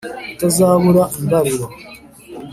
Utazabura 0.33 1.03
imbariro 1.19 1.65